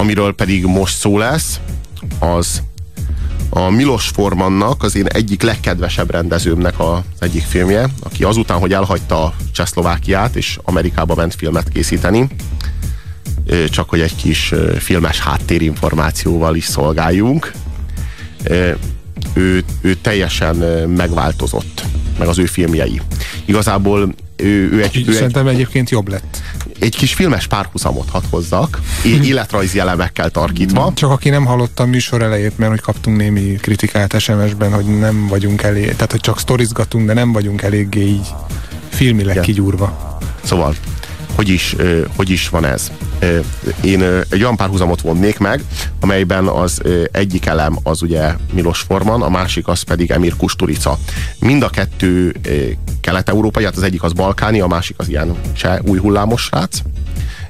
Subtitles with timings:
[0.00, 1.60] amiről pedig most szó lesz,
[2.18, 2.62] az
[3.50, 9.34] a Milos Formannak az én egyik legkedvesebb rendezőmnek az egyik filmje, aki azután, hogy elhagyta
[9.52, 12.28] Csehszlovákiát és Amerikába ment filmet készíteni,
[13.70, 17.52] csak hogy egy kis filmes háttérinformációval is szolgáljunk.
[19.32, 20.56] Ő, ő teljesen
[20.88, 21.84] megváltozott,
[22.18, 23.00] meg az ő filmjei.
[23.44, 25.08] Igazából ő, ő egy...
[25.08, 26.42] Ő Szerintem egy, egyébként jobb lett.
[26.80, 30.92] Egy kis filmes párhuzamot hadd hozzak, életrajzi elemekkel tarkítva.
[30.94, 35.26] Csak aki nem hallotta a műsor elejét, mert hogy kaptunk némi kritikát SMS-ben, hogy nem
[35.26, 38.28] vagyunk elég, tehát hogy csak sztorizgatunk, de nem vagyunk eléggé így
[38.88, 39.44] filmileg Igen.
[39.44, 40.18] kigyúrva.
[40.42, 40.74] Szóval
[41.34, 41.76] hogy is,
[42.16, 42.90] hogy is van ez.
[43.82, 45.64] Én egy olyan párhuzamot vonnék meg,
[46.00, 50.98] amelyben az egyik elem az ugye Milos Forman, a másik az pedig Emir Kusturica.
[51.38, 52.34] Mind a kettő
[53.00, 56.82] kelet-európai, hát az egyik az balkáni, a másik az ilyen se új hullámos srác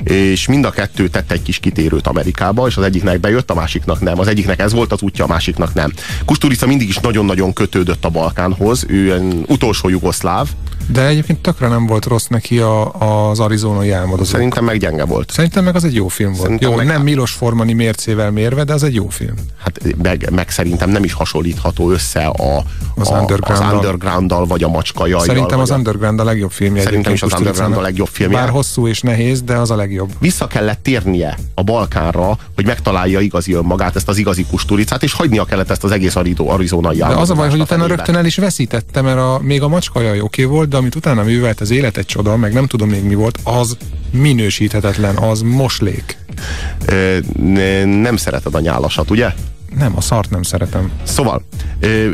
[0.05, 4.01] és mind a kettő tett egy kis kitérőt Amerikába, és az egyiknek bejött, a másiknak
[4.01, 4.19] nem.
[4.19, 5.93] Az egyiknek ez volt az útja, a másiknak nem.
[6.25, 10.49] Kusturica mindig is nagyon-nagyon kötődött a Balkánhoz, ő utolsó jugoszláv,
[10.93, 12.93] de egyébként tökre nem volt rossz neki a,
[13.29, 14.33] az arizonai álmodozók.
[14.33, 15.31] Szerintem meg gyenge volt.
[15.31, 16.43] Szerintem meg az egy jó film volt.
[16.43, 16.87] Szerintem jó, meg...
[16.87, 19.35] nem Milos Formani mércével mérve, de az egy jó film.
[19.59, 22.63] Hát meg, meg szerintem nem is hasonlítható össze a,
[22.95, 25.27] az, a, underground az underground vagy a macska jajjal.
[25.27, 26.83] Szerintem az Underground a legjobb filmje.
[26.83, 28.39] Szerintem is az Underground a legjobb filmje.
[28.39, 30.11] Bár hosszú és nehéz, de az a legjobb.
[30.19, 35.45] Vissza kellett térnie a Balkánra, hogy megtalálja igazi önmagát, ezt az igazi kusturicát, és hagynia
[35.45, 39.01] kellett ezt az egész arizonai De az a baj, hogy utána rögtön el is veszítette,
[39.01, 42.07] mert a, még a macska jaj oké volt, de amit utána művelt, az élet egy
[42.07, 43.77] csoda, meg nem tudom még mi volt, az
[44.11, 46.19] minősíthetetlen, az moslék.
[46.87, 47.19] Ö,
[47.85, 49.33] nem szereted a nyálasat, ugye?
[49.79, 50.91] Nem, a szart nem szeretem.
[51.03, 51.43] Szóval,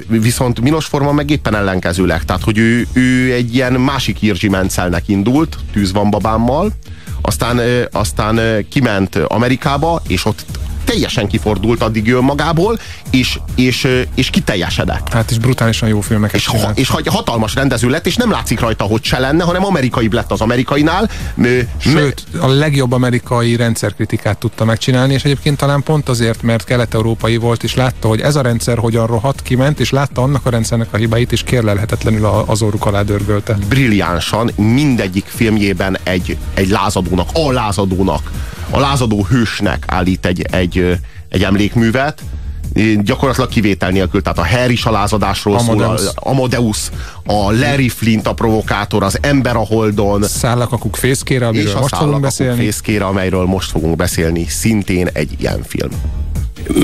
[0.08, 5.08] viszont Milos Forman meg éppen ellenkezőleg, tehát hogy ő, ő egy ilyen másik Irzsi Mencelnek
[5.08, 6.72] indult, Tűz van babámmal,
[7.20, 7.60] aztán,
[7.92, 10.44] aztán kiment Amerikába, és ott
[10.86, 12.78] teljesen kifordult addig önmagából,
[13.10, 15.12] és, és, és kiteljesedett.
[15.12, 18.84] Hát is brutálisan jó filmeket és, ha, és hatalmas rendező lett, és nem látszik rajta,
[18.84, 21.10] hogy se lenne, hanem amerikai lett az amerikainál.
[21.78, 27.62] Sőt, a legjobb amerikai rendszerkritikát tudta megcsinálni, és egyébként talán pont azért, mert kelet-európai volt,
[27.62, 30.96] és látta, hogy ez a rendszer hogyan rohadt, kiment, és látta annak a rendszernek a
[30.96, 33.58] hibáit, és kérlelhetetlenül az orruk alá dörgölte.
[33.68, 38.30] Brilliánsan mindegyik filmjében egy, egy lázadónak, a lázadónak
[38.70, 42.22] a lázadó hősnek állít egy, egy, egy emlékművet,
[43.02, 46.00] gyakorlatilag kivétel nélkül, tehát a Harry is a lázadásról Amadeus.
[46.00, 46.90] szól, a Amadeus,
[47.24, 50.22] a Larry Flint a provokátor, az ember a holdon.
[50.22, 52.62] Szállakakuk fészkére, amiről és most fogunk beszélni.
[52.62, 55.90] fészkére, amelyről most fogunk beszélni, szintén egy ilyen film.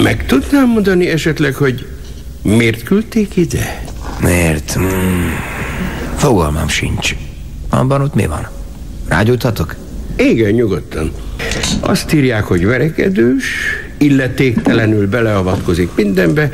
[0.03, 1.87] Meg tudnám mondani esetleg, hogy
[2.43, 3.85] miért küldték ide?
[4.21, 4.73] Miért?
[4.73, 5.31] Hmm.
[6.17, 7.17] Fogalmam sincs.
[7.69, 8.49] Abban ott mi van?
[9.09, 9.77] Rágyújthatok?
[10.17, 11.13] Igen, nyugodtan.
[11.81, 13.45] Azt írják, hogy verekedős,
[13.99, 16.53] illetéktelenül beleavatkozik mindenbe,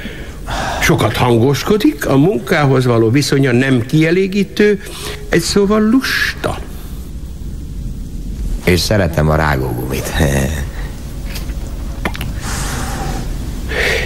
[0.80, 4.80] sokat hangoskodik, a munkához való viszonya nem kielégítő,
[5.28, 6.58] egy szóval lusta.
[8.64, 10.12] És szeretem a rágógumit.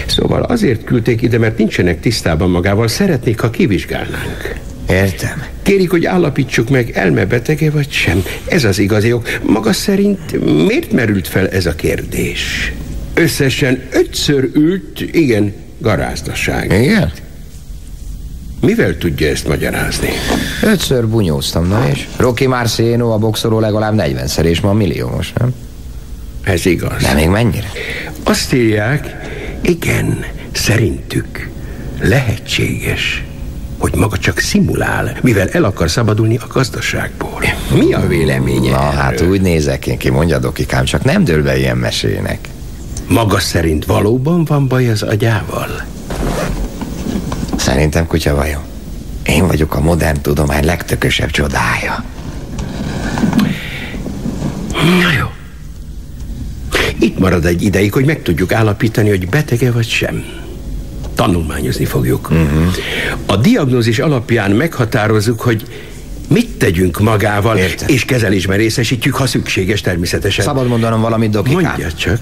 [0.05, 4.61] Szóval azért küldték ide, mert nincsenek tisztában magával, szeretnék, ha kivizsgálnánk.
[4.93, 5.43] Értem.
[5.61, 8.23] Kérik, hogy állapítsuk meg, elmebetege vagy sem.
[8.45, 9.39] Ez az igazi ok.
[9.43, 12.73] Maga szerint miért merült fel ez a kérdés?
[13.13, 16.71] Összesen ötször ült, igen, garázdaság.
[16.81, 17.11] Igen?
[18.61, 20.09] Mivel tudja ezt magyarázni?
[20.61, 22.07] Ötször bunyóztam, na és?
[22.17, 25.53] Rocky Marciano a boxoló legalább negyvenszer, és ma milliómos, nem?
[26.43, 27.01] Ez igaz.
[27.03, 27.71] De még mennyire?
[28.23, 29.15] Azt írják,
[29.61, 31.49] igen, szerintük
[32.01, 33.23] lehetséges
[33.83, 37.43] hogy maga csak szimulál, mivel el akar szabadulni a gazdaságból.
[37.77, 38.99] Mi a véleménye Na, erről?
[38.99, 42.49] hát úgy nézek én ki, mondja Dokikám, csak nem dől be ilyen mesének.
[43.07, 45.85] Maga szerint valóban van baj az agyával?
[47.55, 48.61] Szerintem kutya vajon.
[49.25, 52.03] Én vagyok a modern tudomány legtökösebb csodája.
[54.71, 55.27] Na jó.
[56.99, 60.42] Itt marad egy ideig, hogy meg tudjuk állapítani, hogy betege vagy sem
[61.15, 62.29] tanulmányozni fogjuk.
[62.31, 62.75] Uh-huh.
[63.25, 65.65] A diagnózis alapján meghatározzuk, hogy
[66.29, 67.87] mit tegyünk magával, Értem.
[67.87, 70.45] és kezelésben részesítjük, ha szükséges természetesen.
[70.45, 71.61] Szabad mondanom valamit, dokikám?
[71.61, 72.19] Mondja csak.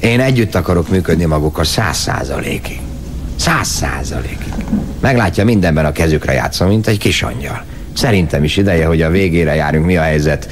[0.00, 2.80] Én együtt akarok működni magukkal száz százalékig.
[3.36, 4.52] Száz százalékig.
[5.00, 7.64] Meglátja, mindenben a kezükre játszom, mint egy kis angyal.
[7.92, 9.86] Szerintem is ideje, hogy a végére járunk.
[9.86, 10.48] Mi a helyzet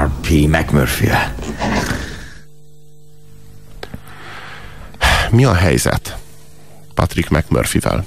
[0.00, 0.30] R.P.
[0.30, 1.34] McMurphy-vel?
[5.30, 6.16] Mi a helyzet?
[6.96, 8.04] Patrick McMurphy-vel.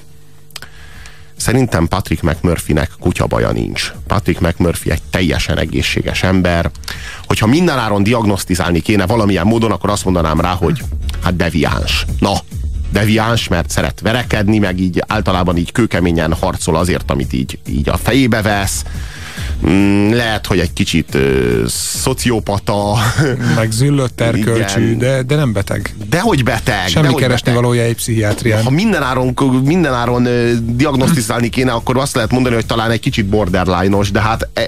[1.36, 3.94] Szerintem Patrick McMurphy-nek kutyabaja nincs.
[4.08, 6.72] Patrick McMurphy egy teljesen egészséges ember,
[7.26, 10.82] hogyha mindenáron diagnosztizálni kéne valamilyen módon, akkor azt mondanám rá, hogy
[11.24, 12.06] hát deviáns.
[12.20, 12.34] Na,
[12.92, 17.98] deviáns, mert szeret verekedni, meg így általában így kőkeményen harcol azért, amit így, így a
[17.98, 18.84] fejébe vesz.
[19.68, 22.98] Mm, lehet, hogy egy kicsit ö, szociopata.
[23.56, 25.96] Meg züllött erkölcsű, de, de nem beteg.
[26.10, 26.88] Dehogy beteg.
[26.88, 27.62] Semmi dehogy keresni beteg.
[27.64, 28.64] valója egy pszichiátrián.
[28.64, 29.34] Ha mindenáron,
[29.64, 30.28] mindenáron
[30.76, 34.68] diagnosztizálni kéne, akkor azt lehet mondani, hogy talán egy kicsit borderline-os, de hát e,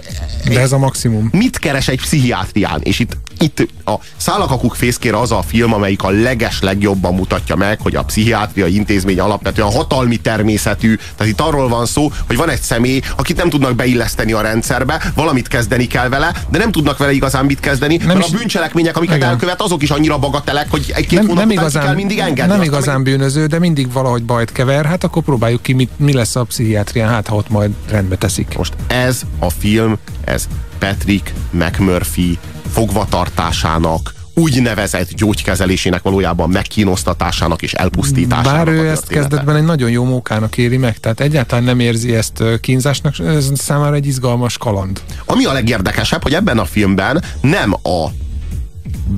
[0.49, 1.29] De ez a maximum.
[1.31, 2.81] mit keres egy pszichiátrián?
[2.83, 7.79] És itt, itt a Szálakakuk fészkére az a film, amelyik a leges legjobban mutatja meg,
[7.81, 10.95] hogy a pszichiátriai intézmény alapvetően hatalmi természetű.
[10.95, 15.11] Tehát itt arról van szó, hogy van egy személy, akit nem tudnak beilleszteni a rendszerbe,
[15.15, 18.37] valamit kezdeni kell vele, de nem tudnak vele igazán mit kezdeni, nem mert is- a
[18.37, 19.29] bűncselekmények, amiket Igen.
[19.29, 22.51] elkövet, azok is annyira bagatelek, hogy egy-két Nem, hónap nem, ki kell igazán, mindig engedni.
[22.53, 26.35] nem igazán bűnöző, de mindig valahogy bajt kever, hát akkor próbáljuk ki, mit, mi lesz
[26.35, 28.57] a pszichiátrián, hát ha ott majd rendbe teszik.
[28.57, 30.47] Most ez a film, ez
[30.79, 32.39] Patrick McMurphy
[32.71, 40.57] fogvatartásának, úgynevezett gyógykezelésének valójában megkínosztatásának és elpusztításának Bár ő ezt kezdetben egy nagyon jó mókának
[40.57, 45.01] éli meg, tehát egyáltalán nem érzi ezt kínzásnak, ez számára egy izgalmas kaland.
[45.25, 48.07] Ami a legérdekesebb, hogy ebben a filmben nem a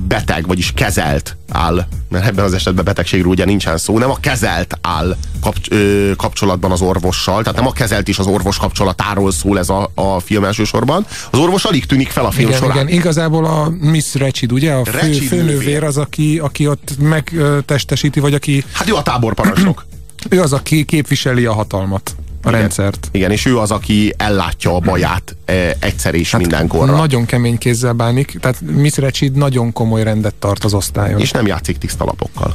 [0.08, 4.78] beteg, vagyis kezelt áll, mert ebben az esetben betegségről ugye nincsen szó, nem a kezelt
[4.80, 9.58] áll kapcs- ö, kapcsolatban az orvossal, tehát nem a kezelt és az orvos kapcsolatáról szól
[9.58, 11.06] ez a, a film elsősorban.
[11.30, 12.76] Az orvos alig tűnik fel a film Igen, során.
[12.76, 15.84] igen, igazából a Miss Recsid, ugye, a fő, főnővér nővér.
[15.84, 19.86] az, aki, aki ott megtestesíti, vagy aki, Hát ő a táborparancsnok.
[20.28, 22.14] ő az, aki képviseli a hatalmat,
[22.44, 22.60] a Igen.
[22.60, 23.08] rendszert.
[23.12, 26.96] Igen, és ő az, aki ellátja a baját e, egyszer és hát mindenkorra.
[26.96, 31.20] Nagyon kemény kézzel bánik, tehát Miss Recsid nagyon komoly rendet tart az osztályon.
[31.20, 32.54] És nem játszik tiszta lapokkal.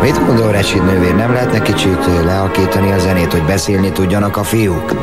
[0.00, 4.94] Mit gondol Recsid nővér, nem lehetne kicsit lealkítani a zenét, hogy beszélni tudjanak a fiúk?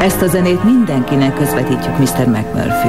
[0.00, 2.26] Ezt a zenét mindenkinek közvetítjük, Mr.
[2.26, 2.88] McMurphy.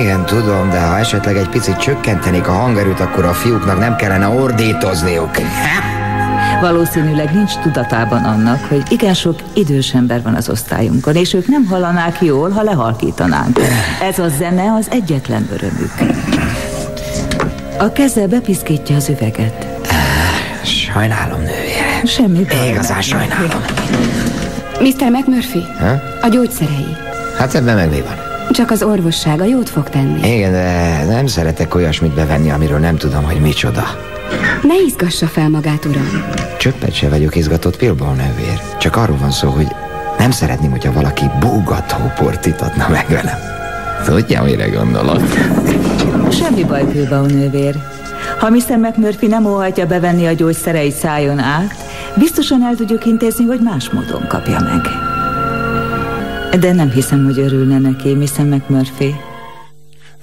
[0.00, 4.28] Igen, tudom, de ha esetleg egy picit csökkentenék a hangerőt, akkor a fiúknak nem kellene
[4.28, 5.30] ordítozniuk.
[6.64, 11.64] Valószínűleg nincs tudatában annak, hogy igen sok idős ember van az osztályunkon, és ők nem
[11.64, 13.58] hallanák jól, ha lehalkítanánk.
[14.02, 15.92] Ez a zene az egyetlen örömük.
[17.78, 19.66] A keze bepiszkítja az üveget.
[20.64, 22.04] Sajnálom, nővére.
[22.04, 22.68] Semmi baj.
[22.68, 23.64] Igazán sajnálom.
[24.80, 25.10] Mr.
[25.10, 26.00] McMurphy, Ha?
[26.22, 26.96] a gyógyszerei.
[27.38, 28.16] Hát ebben meg mi van?
[28.50, 30.34] Csak az orvossága jót fog tenni.
[30.34, 34.12] Igen, de nem szeretek olyasmit bevenni, amiről nem tudom, hogy micsoda.
[34.62, 36.08] Ne izgassa fel magát, uram.
[36.58, 38.60] Csöppet se vagyok izgatott Pilbó nővér.
[38.78, 39.66] Csak arról van szó, hogy
[40.18, 43.38] nem szeretném, hogyha valaki búgató port itatna meg velem.
[44.04, 45.22] Tudja, mire gondolok?
[46.30, 47.74] Semmi baj, Pilbau nővér.
[48.38, 48.76] Ha Mr.
[48.76, 51.74] McMurphy nem óhajtja bevenni a gyógyszereit szájon át,
[52.16, 54.80] biztosan el tudjuk intézni, hogy más módon kapja meg.
[56.60, 58.44] De nem hiszem, hogy örülne neki, Mr.
[58.44, 59.14] McMurphy.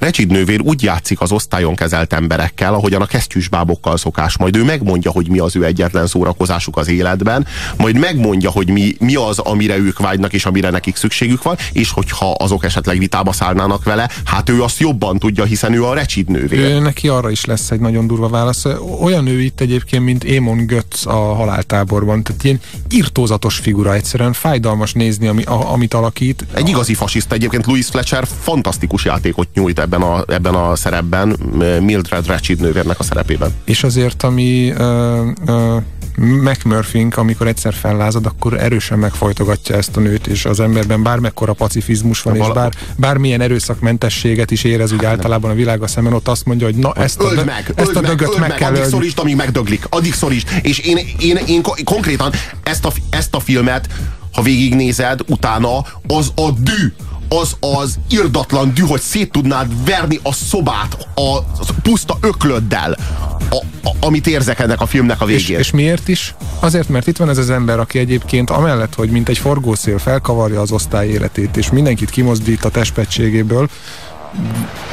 [0.02, 4.38] Recsid nővér úgy játszik az osztályon kezelt emberekkel, ahogyan a kesztyűsbábokkal szokás.
[4.38, 7.46] Majd ő megmondja, hogy mi az ő egyetlen szórakozásuk az életben,
[7.78, 11.92] majd megmondja, hogy mi, mi az, amire ők vágynak, és amire nekik szükségük van, és
[11.92, 16.30] hogyha azok esetleg vitába szállnának vele, hát ő azt jobban tudja, hiszen ő a Recsid
[16.30, 16.60] nővér.
[16.60, 18.66] Ő, neki arra is lesz egy nagyon durva válasz.
[19.02, 22.24] Olyan ő itt egyébként, mint Émon Götz a haláltáborban.
[22.24, 22.60] Tehát ilyen
[22.90, 26.46] irtózatos figura egyszerűen, fájdalmas nézni, ami, a, amit alakít.
[26.54, 31.30] Egy igazi fasiszta egyébként Louis Fletcher fantasztikus játékot nyújt ebben a, ebben a szerepben,
[31.82, 33.52] Mildred Recsid nővérnek a szerepében.
[33.66, 35.82] És azért, ami uh, uh,
[36.18, 42.22] McMurphink, amikor egyszer fellázad, akkor erősen megfojtogatja ezt a nőt, és az emberben bármekkora pacifizmus
[42.22, 46.46] van, Na, és bár, bármilyen erőszakmentességet is érez úgy általában a világa szemben, ott azt
[46.46, 48.80] mondja, hogy na ezt öld meg, ezt a meg, dögöt öld meg, meg, kell addig
[48.80, 48.92] ölni.
[48.92, 49.86] szorítsd, amíg megdöglik.
[49.90, 50.48] Addig szorítsd.
[50.62, 52.32] És én, én, én ko- konkrétan
[52.64, 53.88] ezt a, ezt a filmet,
[54.34, 56.94] ha végignézed, utána az a dű,
[57.40, 61.44] az az irdatlan dű, hogy szét tudnád verni a szobát a, a
[61.82, 62.98] puszta öklöddel,
[63.50, 65.60] a, a, amit érzek ennek a filmnek a És, végén.
[65.60, 66.36] és miért is?
[66.60, 70.62] Azért, mert itt van ez az ember, aki egyébként amellett, hogy mint egy forgószél felkavarja
[70.62, 73.70] az osztály életét, és mindenkit kimozdít a testpetségéből,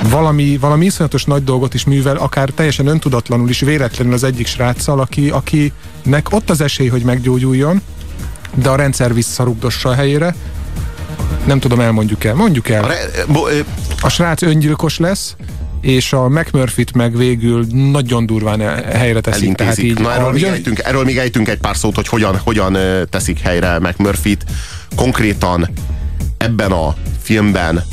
[0.03, 5.01] valami, valami iszonyatos nagy dolgot is művel, akár teljesen öntudatlanul is, véletlenül az egyik sráccal,
[5.01, 7.81] aki, akinek ott az esély, hogy meggyógyuljon,
[8.55, 10.35] de a rendszer visszarugdossa a helyére.
[11.49, 12.35] Nem tudom, elmondjuk el.
[12.35, 12.85] Mondjuk el.
[12.85, 13.61] A re, bo, ö,
[14.01, 15.37] A srác öngyilkos lesz,
[15.81, 19.55] és a McMurphy-t meg végül nagyon durván el- helyre teszik.
[19.55, 19.85] Tehát elintézik.
[19.85, 22.39] így Na, erről, a, még jön- ejtünk, erről még ejtünk egy pár szót, hogy hogyan,
[22.45, 22.77] hogyan
[23.11, 24.45] teszik helyre McMurphy-t.
[24.97, 25.69] Konkrétan
[26.37, 27.85] ebben a filmben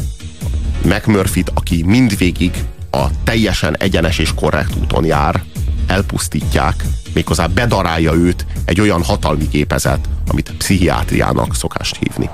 [0.81, 2.51] McMurphy-t, aki mindvégig
[2.91, 5.43] a teljesen egyenes és korrekt úton jár,
[5.87, 6.83] elpusztítják,
[7.13, 12.29] méghozzá bedarálja őt egy olyan hatalmi gépezet, amit pszichiátriának szokást hívni.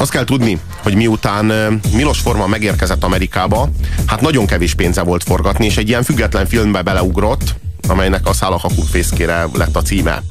[0.00, 1.44] Azt kell tudni, hogy miután
[1.92, 3.70] Milos Forman megérkezett Amerikába,
[4.06, 7.54] hát nagyon kevés pénze volt forgatni, és egy ilyen független filmbe beleugrott,
[7.88, 10.22] amelynek a Szálak a fészkére lett a címe.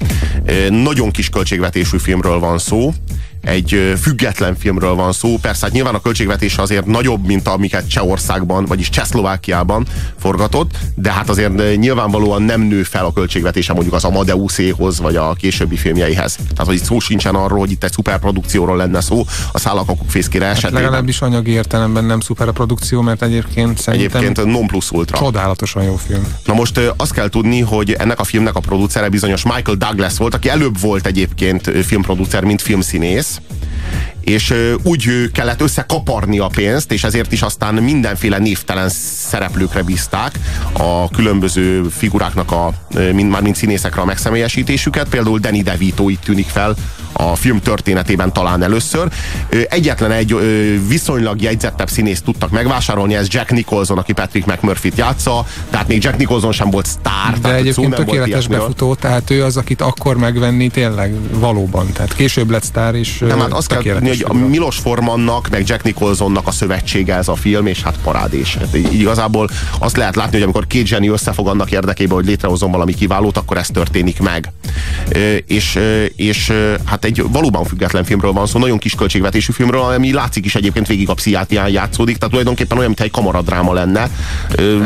[0.70, 2.94] Nagyon kis költségvetésű filmről van szó,
[3.44, 5.38] egy független filmről van szó.
[5.42, 9.86] Persze, hát nyilván a költségvetés azért nagyobb, mint amiket Csehországban, vagyis Csehszlovákiában
[10.20, 15.34] forgatott, de hát azért nyilvánvalóan nem nő fel a költségvetése mondjuk az Amadeuszéhoz, vagy a
[15.34, 16.36] későbbi filmjeihez.
[16.36, 20.46] Tehát, hogy itt szó sincsen arról, hogy itt egy szuperprodukcióról lenne szó, a szállakakuk fészkére
[20.46, 20.84] hát esetében.
[20.84, 25.18] Legalábbis anyagi értelemben nem szuperprodukció, mert egyébként szerintem egyébként non plus ultra.
[25.18, 26.24] Csodálatosan jó film.
[26.46, 30.34] Na most azt kell tudni, hogy ennek a filmnek a producere bizonyos Michael Douglas volt,
[30.34, 33.42] aki előbb volt egyébként filmproducer, mint filmszínész, Макс.
[34.22, 34.54] És
[34.84, 38.90] úgy kellett összekaparni a pénzt, és ezért is aztán mindenféle névtelen
[39.30, 40.40] szereplőkre bízták
[40.74, 42.74] a különböző figuráknak, a,
[43.14, 45.10] mind, már mint színészekre a megszemélyesítésüket.
[45.10, 46.76] Például Danny DeVito itt tűnik fel
[47.12, 49.08] a film történetében talán először.
[49.70, 50.36] Egyetlen egy
[50.88, 56.18] viszonylag jegyzettebb színészt tudtak megvásárolni, ez Jack Nicholson, aki Patrick McMurphy-t játsza, tehát még Jack
[56.18, 57.40] Nicholson sem volt sztár.
[57.42, 61.92] De egyébként tökéletes befutó, tehát ő az, akit akkor megvenni tényleg valóban.
[61.94, 65.68] Tehát később lett sztár, és Nem, hát azt kell tudni, hogy a Milos Formannak, meg
[65.68, 68.56] Jack Nicholsonnak a szövetsége ez a film, és hát parádés.
[68.56, 72.72] Hát így igazából azt lehet látni, hogy amikor két zseni összefog annak érdekében, hogy létrehozom
[72.72, 74.52] valami kiválót, akkor ez történik meg.
[75.46, 75.80] És,
[76.16, 76.54] és
[76.86, 80.88] hát egy valóban független filmről van szó, nagyon kis költségvetésű filmről, ami látszik is egyébként
[80.88, 84.10] végig a pszichiátrián játszódik, tehát tulajdonképpen olyan, mintha egy kamaradráma lenne.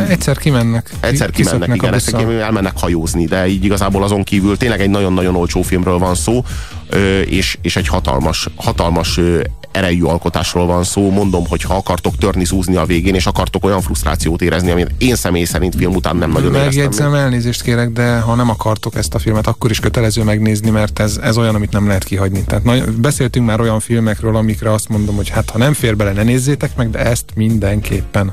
[0.08, 0.90] Egyszer kimennek.
[1.00, 5.98] Egyszer kimennek, igen, elmennek hajózni, de így igazából azon kívül tényleg egy nagyon-nagyon olcsó filmről
[5.98, 6.44] van szó,
[7.26, 9.20] és, és egy hatalmas, hatalmas
[9.74, 11.12] erejű alkotásról van szó.
[11.12, 15.16] Mondom, hogy ha akartok törni, zúzni a végén, és akartok olyan frusztrációt érezni, amit én
[15.16, 19.20] személy szerint film után nem nagyon Megjegyzem, elnézést kérek, de ha nem akartok ezt a
[19.20, 22.44] filmet, akkor is kötelező megnézni, mert ez, ez olyan, amit nem lehet kihagyni.
[22.44, 26.12] Tehát na, beszéltünk már olyan filmekről, amikre azt mondom, hogy hát ha nem fér bele,
[26.12, 28.32] ne nézzétek meg, de ezt mindenképpen.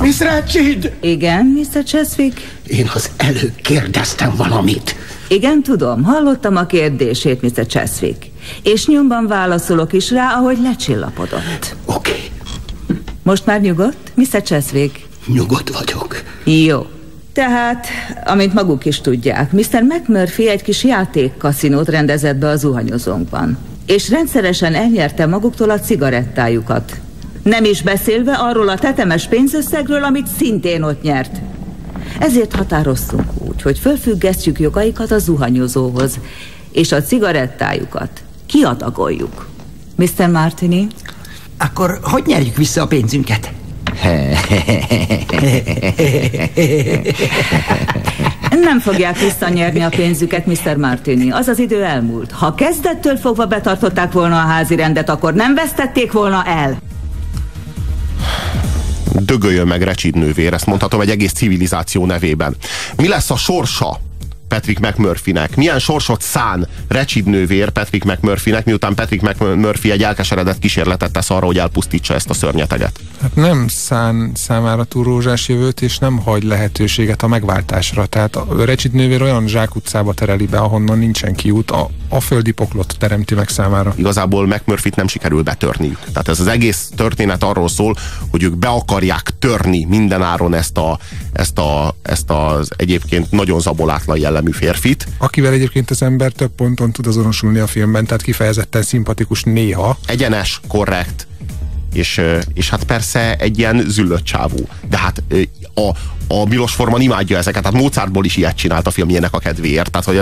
[0.00, 0.92] Miss Ratchid!
[1.00, 1.82] Igen, Mr.
[1.84, 2.40] Cheswick?
[2.66, 4.96] Én az előbb kérdeztem valamit.
[5.28, 6.02] Igen, tudom.
[6.02, 7.66] Hallottam a kérdését, Mr.
[7.66, 8.30] Cheswick.
[8.62, 11.76] És nyomban válaszolok is rá, ahogy lecsillapodott.
[11.84, 12.10] Oké.
[12.10, 12.30] Okay.
[13.22, 14.42] Most már nyugodt, Mr.
[14.42, 15.06] Cheswick?
[15.26, 16.22] Nyugodt vagyok.
[16.44, 16.86] Jó.
[17.32, 17.86] Tehát,
[18.24, 19.82] amint maguk is tudják, Mr.
[19.82, 23.58] McMurphy egy kis játékkaszinót rendezett be a zuhanyozónkban.
[23.86, 27.00] És rendszeresen elnyerte maguktól a cigarettájukat.
[27.42, 31.40] Nem is beszélve arról a tetemes pénzösszegről, amit szintén ott nyert.
[32.18, 36.18] Ezért határoztunk úgy, hogy fölfüggesztjük jogaikat a zuhanyozóhoz,
[36.72, 38.10] és a cigarettájukat
[38.46, 39.48] kiadagoljuk.
[39.96, 40.28] Mr.
[40.28, 40.86] Martini?
[41.58, 43.52] Akkor hogy nyerjük vissza a pénzünket?
[48.50, 50.76] Nem fogják visszanyerni a pénzüket, Mr.
[50.76, 51.30] Martini.
[51.30, 52.32] Az az idő elmúlt.
[52.32, 56.78] Ha kezdettől fogva betartották volna a házi rendet, akkor nem vesztették volna el
[59.24, 62.56] dögöljön meg Recsid nővér, ezt mondhatom egy egész civilizáció nevében.
[62.96, 64.00] Mi lesz a sorsa
[64.48, 65.56] Patrick McMurphynek.
[65.56, 71.46] Milyen sorsot szán Recsid nővér Patrick McMurphynek, miután Patrick McMurphy egy elkeseredett kísérletet tesz arra,
[71.46, 73.00] hogy elpusztítsa ezt a szörnyeteget.
[73.20, 78.06] Hát nem szán számára túl rózsás jövőt, és nem hagy lehetőséget a megváltásra.
[78.06, 82.94] Tehát a Recsid nővér olyan zsákutcába tereli be, ahonnan nincsen kiút, a, a földi poklot
[82.98, 83.94] teremti meg számára.
[83.96, 85.98] Igazából McMurphy-t nem sikerül betörniük.
[85.98, 87.96] Tehát ez az egész történet arról szól,
[88.30, 90.98] hogy ők be akarják törni mindenáron ezt, a,
[91.32, 95.06] ezt, a, ezt az egyébként nagyon zabolátlan jellemű férfit.
[95.18, 99.98] Akivel egyébként az ember több ponton tud azonosulni a filmben, tehát kifejezetten szimpatikus néha.
[100.06, 101.26] Egyenes, korrekt,
[101.94, 102.20] és,
[102.54, 104.68] és hát persze egy ilyen züllött csávú.
[104.88, 105.22] De hát
[105.74, 105.90] a,
[106.28, 109.90] a Milos Forman imádja ezeket, tehát Mozartból is ilyet csinált a filmjének a kedvéért.
[109.90, 110.18] Tehát, hogy,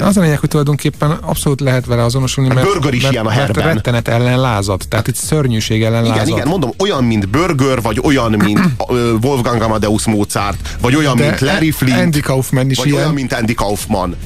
[0.00, 3.34] az a lényeg, hogy tulajdonképpen abszolút lehet vele azonosulni, mert, Burger is mert, ilyen a
[3.34, 4.82] mert rettenet ellen lázad.
[4.88, 6.36] Tehát itt szörnyűség ellen igen, lázad.
[6.36, 8.60] Igen, mondom, olyan, mint Burger, vagy olyan, mint
[9.24, 11.98] Wolfgang Amadeus Mozart, vagy olyan, De mint Larry Flint.
[11.98, 12.98] Andy Kaufman is vagy ilyen.
[12.98, 14.16] olyan, mint Andy Kaufman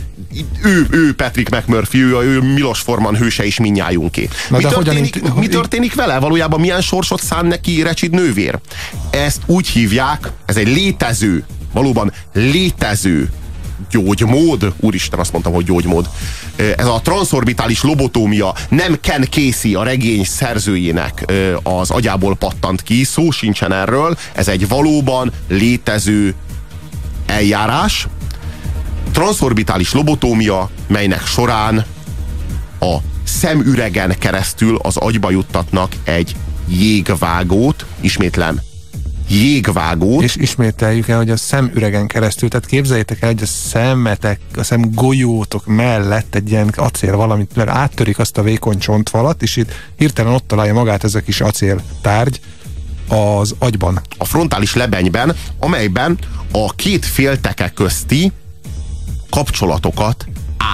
[0.65, 4.29] ő, ő Patrick McMurphy, ő, ő Milos Forman hőse is minnyájunké.
[4.51, 6.19] Mi, történik, hogyan, mi történik vele?
[6.19, 8.59] Valójában milyen sorsot szán neki Recsid nővér?
[9.11, 13.31] Ezt úgy hívják, ez egy létező, valóban létező
[13.91, 16.09] gyógymód, úristen azt mondtam, hogy gyógymód,
[16.77, 23.31] ez a transzorbitális lobotómia nem Ken Casey, a regény szerzőjének az agyából pattant ki, szó
[23.31, 26.35] sincsen erről, ez egy valóban létező
[27.27, 28.07] eljárás,
[29.13, 31.85] transzorbitális lobotómia, melynek során
[32.81, 38.61] a szemüregen keresztül az agyba juttatnak egy jégvágót, ismétlem,
[39.29, 40.23] jégvágót.
[40.23, 44.91] És ismételjük el, hogy a szemüregen keresztül, tehát képzeljétek el, hogy a szemetek, a szem
[44.91, 50.33] golyótok mellett egy ilyen acél valamit, mert áttörik azt a vékony csontvalat, és itt hirtelen
[50.33, 52.41] ott találja magát ez a kis acél tárgy
[53.09, 54.01] az agyban.
[54.19, 56.19] A frontális lebenyben, amelyben
[56.53, 58.33] a két félteke közti
[59.35, 60.27] kapcsolatokat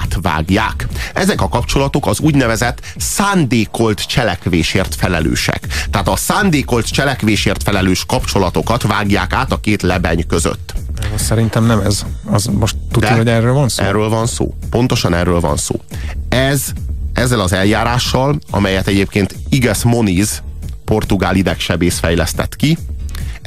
[0.03, 0.87] átvágják.
[1.15, 5.67] Ezek a kapcsolatok az úgynevezett szándékolt cselekvésért felelősek.
[5.91, 10.75] Tehát a szándékolt cselekvésért felelős kapcsolatokat vágják át a két lebeny között.
[11.15, 12.05] Szerintem nem ez.
[12.25, 13.85] Az most tudja, hogy erről van szó?
[13.85, 14.55] Erről van szó.
[14.71, 15.81] Pontosan erről van szó.
[16.29, 16.65] Ez,
[17.13, 20.43] ezzel az eljárással, amelyet egyébként Iges Moniz,
[20.85, 22.79] portugál idegsebész fejlesztett ki,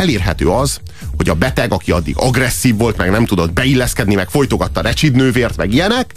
[0.04, 0.80] elérhető az,
[1.18, 5.74] hogy a beteg, aki addig agresszív volt, meg nem tudott beilleszkedni, meg folytogatta recsidnővért, meg
[5.74, 6.14] ilyenek,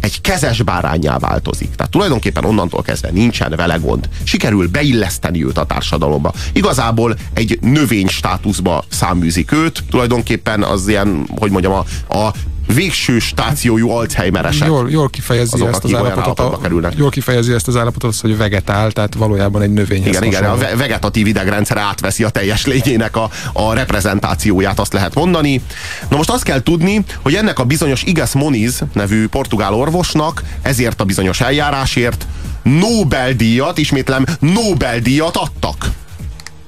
[0.00, 1.74] egy kezes bárányá változik.
[1.74, 4.08] Tehát tulajdonképpen onnantól kezdve nincsen vele gond.
[4.22, 6.32] Sikerül beilleszteni őt a társadalomba.
[6.52, 11.84] Igazából egy növény státuszba száműzik őt, tulajdonképpen az ilyen, hogy mondjam, a,
[12.16, 12.32] a
[12.66, 14.68] végső stációjú Alzheimeresek.
[14.68, 16.92] Jól, jól kifejezi azok, ezt az állapotot, a, kerülnek.
[16.96, 20.06] jól kifejezi ezt az állapotot, az, hogy vegetál, tehát valójában egy növény.
[20.06, 25.60] Igen, igen, a vegetatív idegrendszer átveszi a teljes lényének a, a reprezentációját, azt lehet mondani.
[26.08, 31.00] Na most azt kell tudni, hogy ennek a bizonyos Iges Moniz nevű portugál orvosnak ezért
[31.00, 32.26] a bizonyos eljárásért
[32.62, 35.90] Nobel-díjat, ismétlem, Nobel-díjat adtak.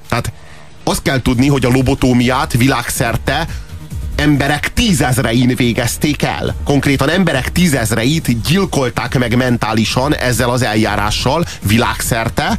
[0.09, 0.33] Tehát
[0.85, 3.47] azt kell tudni, hogy a lobotómiát világszerte
[4.19, 6.55] emberek tízezrein végezték el.
[6.65, 12.59] Konkrétan emberek tízezreit gyilkolták meg mentálisan ezzel az eljárással világszerte,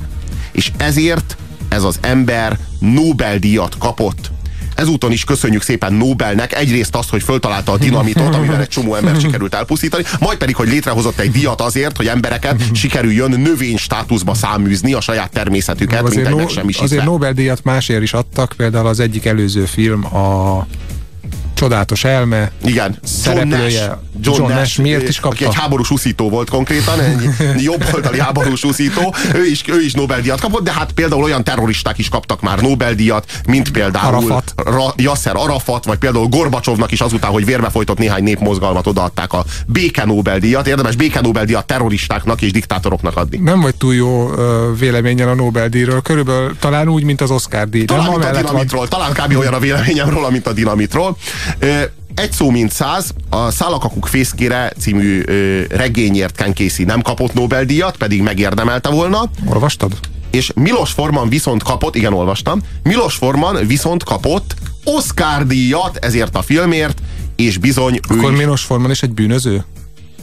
[0.52, 1.38] és ezért
[1.70, 4.32] ez az ember Nobel-díjat kapott.
[4.76, 9.16] Ezúton is köszönjük szépen Nobelnek egyrészt azt, hogy föltalálta a dinamitot, amivel egy csomó ember
[9.16, 14.94] sikerült elpusztítani, majd pedig, hogy létrehozott egy díjat azért, hogy embereket sikerüljön növény státuszba száműzni
[14.94, 19.26] a saját természetüket, azért mint no, meg Azért Nobel-díjat másért is adtak, például az egyik
[19.26, 20.66] előző film a
[21.60, 22.52] csodálatos elme.
[22.64, 22.98] Igen.
[23.04, 23.80] Szereplője.
[23.80, 24.08] John Nash.
[24.22, 25.36] John, John Nash, miért is kapta?
[25.36, 27.30] Aki egy háborús úszító volt konkrétan, egy
[27.70, 29.16] jobboldali háborús úszító.
[29.34, 33.26] Ő is, ő is Nobel-díjat kapott, de hát például olyan terroristák is kaptak már Nobel-díjat,
[33.48, 34.54] mint például Arafat.
[34.56, 39.46] Ra, Yasser Arafat, vagy például Gorbacsovnak is azután, hogy vérbe folytott néhány népmozgalmat odaadták a
[39.68, 40.68] béke Nobel-díjat.
[40.68, 43.38] Érdemes béke Nobel-díjat terroristáknak és diktátoroknak adni.
[43.38, 44.32] Nem vagy túl jó
[44.80, 47.86] véleményen a Nobel-díjról, körülbelül talán úgy, mint az Oscar-díj.
[47.86, 49.38] Talán, mint a dinamitról, talán kb.
[49.38, 51.18] olyan a véleményem róla, mint a dinamitról.
[52.16, 55.22] Egy szó mint száz, a Szálakakuk fészkére című
[55.70, 59.30] regényért Ken Casey nem kapott Nobel-díjat, pedig megérdemelte volna.
[59.46, 59.92] Olvastad?
[60.32, 67.02] És Milos Forman viszont kapott, igen, olvastam, Milos Forman viszont kapott Oscar-díjat ezért a filmért,
[67.36, 68.38] és bizony Akkor ő is...
[68.38, 69.66] Milos Forman is egy bűnöző?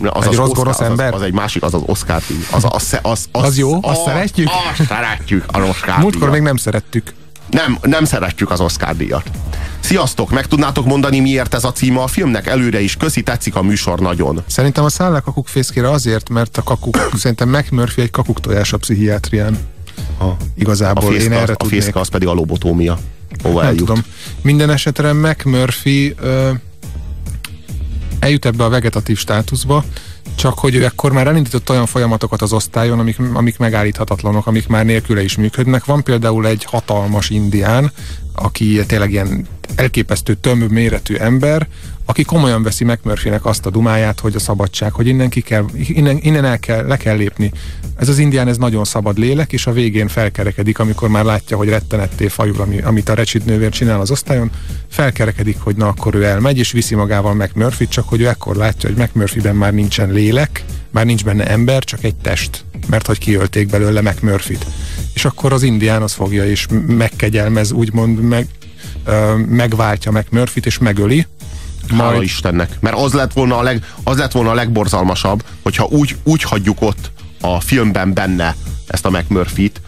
[0.02, 1.14] Az egy az rossz gonosz ember?
[1.14, 2.36] Az, az, egy másik, az az Oscar díj.
[2.50, 3.78] Az, az, az, az, az, az jó?
[3.82, 4.48] Azt szeretjük?
[4.70, 7.14] Azt szeretjük, az Oscar Múltkor még nem szerettük.
[7.50, 9.30] Nem, nem szeretjük az Oscar díjat.
[9.80, 12.46] Sziasztok, meg tudnátok mondani, miért ez a címa a filmnek?
[12.46, 14.42] Előre is köszi, tetszik a műsor nagyon.
[14.46, 18.76] Szerintem a szállák kakuk fészkére azért, mert a kakuk, szerintem McMurphy egy kakuk tojás a
[18.76, 19.58] pszichiátrián.
[20.20, 22.98] A, Igazából a fészka, én erre A fészka az pedig a lobotómia.
[23.42, 23.86] Hova Nem eljut?
[23.86, 24.04] tudom.
[24.42, 26.50] Minden esetre McMurphy ö,
[28.18, 29.84] eljut ebbe a vegetatív státuszba,
[30.34, 34.84] csak hogy ő ekkor már elindított olyan folyamatokat az osztályon, amik, amik megállíthatatlanok, amik már
[34.84, 35.84] nélküle is működnek.
[35.84, 37.92] Van például egy hatalmas indián,
[38.32, 41.66] aki tényleg ilyen elképesztő tömb méretű ember,
[42.08, 46.18] aki komolyan veszi McMurphy-nek azt a dumáját, hogy a szabadság, hogy innen, ki kell, innen,
[46.20, 47.52] innen el kell, le kell lépni.
[47.96, 51.68] Ez az indián, ez nagyon szabad lélek, és a végén felkerekedik, amikor már látja, hogy
[51.68, 54.50] rettenetté fajul, ami, amit a recsit nővér csinál az osztályon,
[54.88, 58.88] felkerekedik, hogy na akkor ő elmegy, és viszi magával McMurphy, csak hogy ő ekkor látja,
[58.88, 63.68] hogy McMurphy-ben már nincsen lélek, már nincs benne ember, csak egy test, mert hogy kiölték
[63.68, 64.66] belőle McMurphy-t.
[65.14, 68.46] És akkor az indián az fogja és megkegyelmez, úgymond meg,
[69.48, 71.26] megváltja McMurphy-t és megöli,
[71.90, 72.22] Hála majd...
[72.22, 72.76] Istennek.
[72.80, 76.82] Mert az lett volna a, leg, az lett volna a legborzalmasabb, hogyha úgy, úgy hagyjuk
[76.82, 78.54] ott a filmben benne
[78.86, 79.80] ezt a McMurphy-t,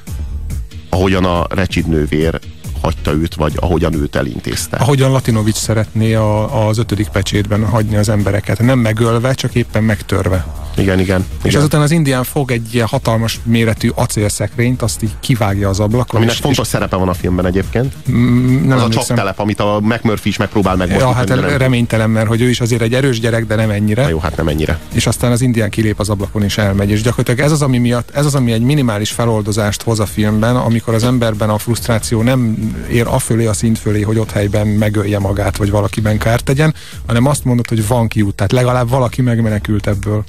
[0.88, 2.40] ahogyan a Recsid nővér
[2.82, 4.76] hagyta őt, vagy ahogyan őt elintézte.
[4.76, 8.58] Ahogyan Latinovics szeretné a, az ötödik pecsétben hagyni az embereket.
[8.58, 10.46] Nem megölve, csak éppen megtörve.
[10.76, 11.24] Igen, igen.
[11.42, 11.60] És igen.
[11.60, 16.16] azután az indián fog egy ilyen hatalmas méretű acélszekrényt, azt így kivágja az ablakon.
[16.16, 16.70] Aminek és, fontos és...
[16.70, 17.94] szerepe van a filmben egyébként.
[18.10, 21.10] Mm, nem az a csaptelep, amit a McMurphy is megpróbál megmozdítani.
[21.10, 24.02] Ja, hát reménytelen, mert hogy ő is azért egy erős gyerek, de nem ennyire.
[24.02, 24.78] Na jó, hát nem ennyire.
[24.92, 26.90] És aztán az indián kilép az ablakon és elmegy.
[26.90, 30.56] És gyakorlatilag ez az, ami miatt, ez az, ami egy minimális feloldozást hoz a filmben,
[30.56, 35.18] amikor az emberben a frusztráció nem ér afölé a szint fölé, hogy ott helyben megölje
[35.18, 36.74] magát, vagy valakiben kárt tegyen,
[37.06, 40.24] hanem azt mondod, hogy van kiút, tehát legalább valaki megmenekült ebből.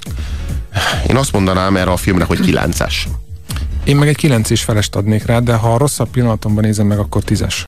[1.09, 2.93] Én azt mondanám erre a filmre, hogy 9-es.
[3.83, 6.99] Én meg egy 9 és felest adnék rá, de ha a rosszabb pillanatomban nézem meg,
[6.99, 7.63] akkor 10-es.